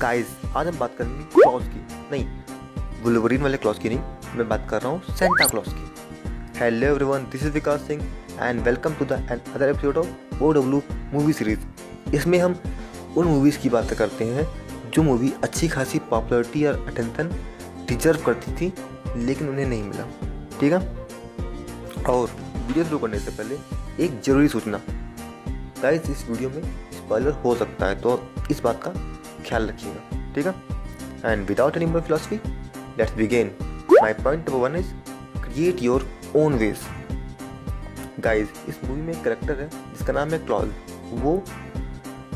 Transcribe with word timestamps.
Guys 0.00 0.26
आज 0.56 0.66
हम 0.66 0.78
बात 0.78 0.94
करेंगे 0.98 1.24
क्लॉज 1.34 1.62
की। 1.64 1.80
नहीं 2.10 3.02
वुल्वरीन 3.02 3.42
वाले 3.42 3.56
क्लॉज 3.56 3.78
की 3.78 3.88
नहीं। 3.88 3.98
मैं 4.36 4.48
बात 4.48 4.66
कर 4.70 4.82
रहा 4.82 4.92
हूँ 4.92 5.14
सेंटा 5.16 5.46
क्लॉज 5.46 5.68
की। 5.68 6.58
Hello 6.58 6.86
everyone 6.86 7.22
this 7.32 7.42
is 7.42 7.52
Vikas 7.52 7.80
Singh 7.80 8.02
and 8.40 8.60
welcome 8.62 8.94
to 8.94 9.04
the 9.04 9.12
other 9.54 9.68
episode 9.68 9.96
of 9.96 10.42
O 10.42 10.52
W 10.52 10.82
movie 11.12 11.32
series 11.32 11.60
इसमें 12.14 12.38
हम 12.38 12.58
उन 13.16 13.26
मूवीज़ 13.26 13.58
की 13.58 13.68
बात 13.68 13.92
करते 13.92 14.24
हैं 14.26 14.46
जो 14.90 15.02
मूवी 15.02 15.32
अच्छी 15.42 15.68
खासी 15.68 15.98
पॉपुलरिटी 16.10 16.66
और 16.66 16.84
अटेंशन 16.88 17.34
डिजर्व 17.88 18.22
करती 18.26 18.52
थी, 18.52 18.72
लेकिन 19.16 19.48
उन्हें 19.48 19.66
नहीं 19.66 19.82
मिला। 19.82 20.06
ठीक 20.60 20.72
है? 20.72 20.78
और 22.04 22.28
वीडियो 22.56 22.84
शुरू 22.84 22.98
करने 22.98 23.18
से 23.18 23.30
पहले 23.32 24.04
एक 24.04 24.20
ज़रूरी 24.22 24.48
सूचना। 24.48 24.80
गाइस 25.82 26.10
इस 26.10 26.28
वीडियो 26.30 26.50
में 26.50 26.62
स्पॉइलर 26.92 27.42
हो 27.44 27.54
सकता 27.54 27.86
है 27.86 28.00
तो 28.00 28.20
इस 28.50 28.60
बात 28.62 28.82
का 28.86 28.92
ख्याल 29.48 29.68
रखिएगा, 29.68 30.32
ठीक 30.34 30.46
है? 30.46 30.54
And 31.24 31.46
without 31.48 31.76
any 31.76 31.86
more 31.86 32.00
philosophy 32.00 32.36
let's 32.98 33.14
begin 33.14 33.50
my 33.92 34.12
point 34.14 34.48
number 34.48 34.60
one 34.60 34.76
is 34.76 34.92
create 35.42 35.82
your 35.82 36.08
own 36.36 36.54
ways 36.54 36.78
guys 38.20 38.48
इस 38.68 38.84
मूवी 38.84 39.00
में 39.00 39.12
एक 39.12 39.22
करेक्टर 39.24 39.60
है, 39.60 39.68
जिसका 39.68 40.12
नाम 40.12 40.30
है 40.30 40.38
क्लॉज 40.38 40.72
वो 41.14 41.42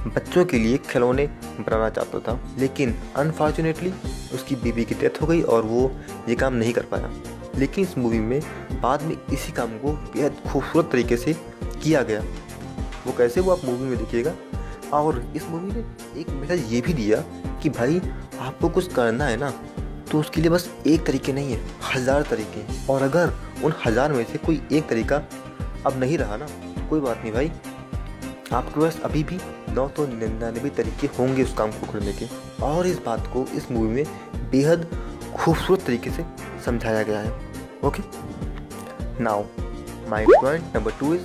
बच्चों 0.07 0.45
के 0.45 0.59
लिए 0.59 0.77
खिलौने 0.91 1.27
बनाना 1.27 1.89
चाहता 1.91 2.19
था, 2.19 2.39
लेकिन 2.59 2.95
अनफॉर्चुनेटली 3.17 3.93
उसकी 4.35 4.57
बीबी 4.57 4.85
की 4.85 4.95
डेथ 4.95 5.21
हो 5.23 5.27
गई 5.27 5.41
और 5.45 5.63
वो 5.63 5.91
ये 6.29 6.35
काम 6.35 6.55
नहीं 6.55 6.73
कर 6.73 6.83
पाया. 6.91 7.11
लेकिन 7.59 7.85
इस 7.85 7.97
मूवी 7.99 8.19
में 8.21 8.41
बाद 8.83 9.03
में 9.03 9.17
इसी 9.33 9.53
काम 9.53 9.79
को 9.79 9.93
बेहद 9.93 10.37
खूबसूरत 10.53 10.89
तरीके 10.93 11.17
से 11.17 11.33
किया 11.83 12.03
गया. 12.03 12.21
वो 13.07 13.13
कैसे 13.19 13.41
वो 13.41 13.53
आप 13.53 13.65
मूवी 13.65 13.85
में 13.85 13.99
देखिएगा? 13.99 14.35
और 14.93 15.23
इस 15.37 15.49
मूवी 15.49 15.73
ने 15.73 16.21
एक 16.21 16.31
मैसेज 16.31 16.73
ये 16.73 16.81
भी 16.81 16.95
दिया 16.95 17.21
कि 17.63 17.71
भाई, 17.71 18.01
आपको 18.41 18.69
कुछ 18.69 18.93
करना 18.95 19.25
है 19.25 19.37
ना 19.37 19.53
तो 20.11 20.21
उसके 20.21 20.41
लिए 20.41 20.51
बस 20.51 20.69
एक 20.87 21.05
तरीके 21.07 21.33
नहीं 21.33 21.53
है, 21.53 21.61
हज़ार 21.95 22.23
तरीके 22.31 22.63
और 22.93 23.03
अगर 23.03 23.33
उन 23.65 23.73
हज़ार 23.85 24.13
में 24.13 24.25
से 24.25 24.39
कोई 24.39 24.61
एक 24.73 24.89
तरीका 24.89 25.17
अब 25.87 25.99
नहीं 25.99 26.17
रहा 26.19 26.37
ना, 26.37 26.47
कोई 26.91 27.01
बात 27.01 27.19
नहीं 27.19 27.33
भाई। 27.33 27.51
आपके 28.53 28.81
पास 28.81 29.01
अभी 29.05 29.23
भी 29.25 29.39
नौ 29.71 29.87
सौ 29.89 30.07
निन्यानवे 30.09 30.71
तरीके 30.73 31.07
होंगे 31.19 31.43
उस 31.43 31.55
काम 31.55 31.71
को 31.71 31.93
करने 31.93 32.13
के। 32.13 32.27
और 32.63 32.87
इस 32.87 32.99
बात 33.05 33.27
को 33.33 33.45
इस 33.57 33.71
मूवी 33.71 33.89
में 33.89 34.51
बेहद 34.51 34.87
खूबसूरत 35.35 35.85
तरीके 35.87 36.11
से 36.11 36.25
समझाया 36.65 37.03
गया 37.03 37.21
है। 37.21 37.33
Okay 37.85 38.03
now 39.23 39.45
my 40.11 40.27
point 40.27 40.77
number 40.77 40.93
two 41.01 41.15
is 41.15 41.23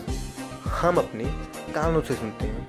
हम 0.71 0.97
अपने 0.97 1.23
कानों 1.73 2.01
से 2.01 2.13
सुनते 2.13 2.45
हैं। 2.45 2.67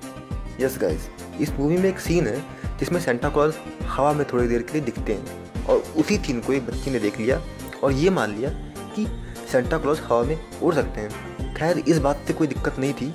यस 0.59 0.77
गाइस 0.77 1.09
इस 1.41 1.51
मूवी 1.51 1.77
में 1.77 1.89
एक 1.89 1.99
सीन 1.99 2.27
है, 2.27 2.41
जिसमें 2.79 2.99
सेंटा 3.01 3.29
क्लॉज 3.29 3.53
हवा 3.83 4.13
में 4.13 4.25
थोड़ी 4.33 4.47
देर 4.47 4.61
के 4.61 4.73
लिए 4.73 4.81
दिखते 4.81 5.13
हैं। 5.13 5.47
और 5.65 5.83
उसी 5.97 6.17
सीन 6.17 6.39
को 6.39 6.53
एक 6.53 6.65
बच्ची 6.65 6.91
ने 6.91 6.99
देख 6.99 7.19
लिया 7.19 7.41
और 7.83 7.91
ये 7.91 8.09
मान 8.09 8.35
लिया 8.35 8.49
कि 8.95 9.07
सेंटा 9.51 9.77
क्लॉज 9.77 9.99
हवा 9.99 10.23
में 10.23 10.39
उड़ 10.63 10.73
सकते 10.75 11.01
हैं। 11.01 11.09
खैर, 11.55 11.77
इस 11.77 11.99
बात 11.99 12.23
से 12.27 12.33
कोई 12.33 12.47
दिक्कत 12.47 12.79
नहीं 12.79 12.93
थी, 12.93 13.13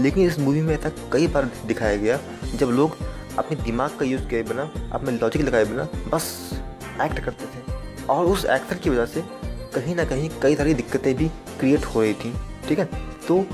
लेकिन 0.00 0.26
इस 0.26 0.38
मूवी 0.38 0.60
में 0.60 0.78
ऐसा 0.78 0.90
कई 1.12 1.26
बार 1.26 1.50
दिखाया 1.66 1.96
गया, 1.96 2.18
जब 2.54 2.66
लोग 2.66 2.96
अपने 3.38 3.56
दिमाग 3.56 3.90
का 3.90 4.04
यूज़ 4.04 4.22
किए 4.22 4.42
बिना, 4.42 4.90
अपने 4.92 5.10
लॉजिक 5.10 5.42
लगाए 5.42 5.64
बिना 5.64 5.88
बस 6.08 6.50
एक्ट 7.02 7.18
करते 7.18 7.44
थे। 7.44 7.74
और 8.04 8.26
उस 8.26 8.44
एक्टर 8.44 8.76
की 8.76 8.90
वजह 8.90 9.06
से 9.06 9.24
कहीं 9.74 9.96
ना 9.96 10.04
कहीं 10.04 10.30
कई 10.42 10.54
सारी 10.54 10.74
दिक्कतें 10.74 11.14
भी 11.14 11.28
क्रिएट 11.28 11.84
हो 11.84 12.02
रही 12.02 12.14
थी। 12.14 12.34
ठीक 12.68 12.78
है? 12.78 12.84
तो 13.28 13.46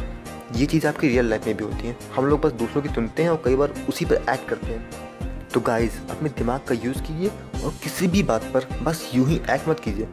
ये 0.56 0.66
चीज़ 0.66 0.86
आपकी 0.86 1.08
रियल 1.08 1.28
लाइफ 1.30 1.46
में 1.46 1.56
भी 1.56 1.64
होती 1.64 1.86
है। 1.86 1.96
हम 2.14 2.26
लोग 2.26 2.40
बस 2.40 2.52
दूसरों 2.52 2.82
की 2.82 2.88
सुनते 2.88 3.22
हैं 3.22 3.30
और 3.30 3.42
कई 3.44 3.56
बार 3.56 3.74
उसी 3.88 4.04
पर 4.04 4.14
एक्ट 4.14 4.48
करते 4.48 4.66
हैं। 4.66 5.48
तो 5.48 5.60
गाइस 5.60 6.00
अपने 6.10 6.28
दिमाग 6.28 6.60
का 6.60 6.74
यूज़ 6.74 7.02
कीजिए 7.02 7.28
और 7.64 7.74
किसी 7.82 8.08
भी 8.08 8.22
बात 8.22 8.44
पर 8.54 8.66
बस 8.82 9.10
यूँ 9.14 9.26
ही 9.28 9.36
एक्ट 9.50 9.68
मत 9.68 9.80
कीजिए। 9.80 10.08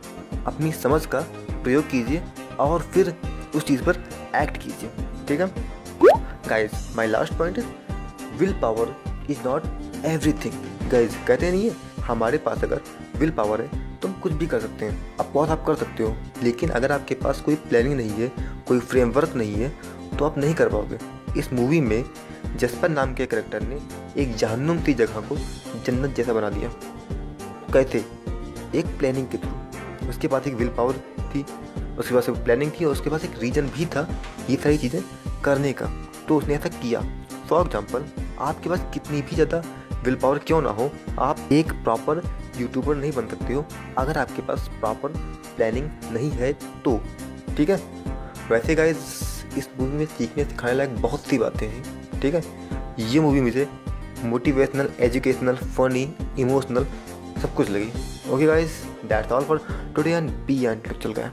अपनी 0.46 0.72
समझ 0.72 1.06
का 1.06 1.20
प्रयोग 1.64 1.90
कीजिए 1.90 2.24
और 2.60 2.82
फिर 2.84 3.16
उस 3.56 3.66
चीज़ 3.66 3.84
पर 3.84 4.04
एक्ट 4.36 4.58
कीजिए। 4.58 4.90
ठीक 5.28 5.42
है? 5.42 5.52
Guys 6.50 6.72
my 6.96 7.08
last 7.08 7.34
point 7.34 7.64
willpower 8.54 8.96
is 9.30 9.40
not 9.46 9.64
everything 10.34 10.90
guys 10.92 11.16
कहते 11.28 11.52
नहीं 11.52 11.70
है? 11.70 11.76
हमारे 12.02 12.38
पास 12.38 12.64
अगर 12.64 12.82
विल 13.18 13.32
पावर 13.32 13.62
है 13.62 14.00
तुम 14.00 14.12
कुछ 14.14 14.34
भी 14.34 14.48
कर 14.48 14.60
सकते 14.60 14.86
हैं। 14.86 15.18
अब 15.18 15.32
बहुत 15.34 15.50
आप 15.50 15.64
कर 15.66 15.76
सकते 15.76 16.04
हो, 16.04 16.16
लेकिन 16.44 16.70
अगर 16.70 16.92
आपके 16.92 17.16
पास 17.16 17.42
कोई 17.42 17.56
प्लानिंग 17.56 17.96
नहीं 17.96 18.12
है, 18.12 18.32
कोई 18.68 18.80
फ्रेमवर्क 18.80 19.34
नहीं 19.36 19.54
है 19.54 19.97
तो 20.20 20.26
आप 20.26 20.38
नहीं 20.38 20.54
कर 20.56 20.70
पाओगे। 20.70 20.98
इस 21.40 21.52
मूवी 21.54 21.80
में 21.82 22.04
जसपर 22.58 22.90
नाम 22.90 23.14
के 23.14 23.26
करेक्टर 23.26 23.62
ने 23.64 23.80
एक 24.22 24.36
जहन्नुम 24.36 24.82
सी 24.84 24.94
जगह 24.94 25.28
को 25.30 25.36
जन्नत 25.86 26.16
जैसा 26.16 26.34
बना 26.34 26.50
दिया। 26.50 26.70
कैसे 27.74 28.04
एक 28.76 28.86
प्लानिंग 29.00 29.28
के 29.28 29.38
थ्रू 29.38 30.10
उसके 30.10 30.28
पास 30.28 30.48
एक 30.48 30.54
विल 30.56 30.70
पावर 30.78 30.94
थी, 31.26 31.46
उसके 32.00 32.16
पास 32.16 32.30
एक 32.30 32.36
प्लानिंग 32.44 32.72
थी 32.72 32.86
और 32.86 32.92
उसके 32.92 33.10
पास 33.10 33.26
एक 33.26 33.40
रीजन 33.42 33.68
भी 33.70 33.86
था 33.86 34.08
ये 34.50 34.56
सारी 34.58 34.78
चीज़ें 34.78 35.02
करने 35.44 35.74
का। 35.74 35.90
तो 36.28 36.38
उसने 36.38 36.56
ऐसा 36.56 36.70
किया। 36.72 37.02
फॉर 37.50 37.66
एग्ज़ाम्पल 37.66 38.06
आपके 38.40 38.70
पास 38.70 38.82
कितनी 38.94 39.22
भी 39.22 39.36
ज़्यादा 39.36 39.62
विल 40.04 40.16
पावर 40.16 40.38
क्यों 40.40 40.62
ना 40.62 40.70
हो, 40.70 40.90
आप 41.20 41.50
एक 41.52 41.72
प्रॉपर 41.74 42.22
यूट्यूबर 42.58 42.96
नहीं 42.96 43.12
बन 43.12 43.28
सकते 43.28 43.54
हो। 43.54 43.66
अगर 43.98 44.18
आपके 44.18 44.42
पास 44.42 44.70
प्रॉपर 44.80 45.10
प्लानिंग 45.56 45.90
नहीं 46.14 46.32
है 46.32 46.52
तो 46.86 47.00
ठीक 47.58 47.70
है? 47.70 47.82
वैसे 48.50 48.76
गाइज़ 48.76 48.98
इस 49.58 49.70
मूवी 49.80 49.98
में 49.98 50.06
सीखने 50.08 50.44
सिखाने 50.44 50.74
लायक 50.74 50.96
बहुत 51.02 51.26
सी 51.28 51.38
बातें 51.38 51.68
हैं, 51.68 51.84
ठीक 52.22 52.36
है? 52.36 52.44
ये 53.00 53.20
मूवी 53.20 53.42
मुझे 53.42 53.68
मोटिवेशनल 54.24 54.90
एजुकेशनल 55.00 55.56
फनी 55.56 56.08
इमोशनल 56.40 56.86
सब 57.42 57.54
कुछ 57.56 57.70
लगी। 57.70 57.92
Okay 58.32 58.46
guys 58.46 58.72
that's 59.10 59.32
all 59.32 59.44
for 59.44 59.62
today 59.96 60.12
and 60.12 60.30
B 60.48 60.64
and 60.66 60.88
चल 60.94 61.14
गया। 61.14 61.32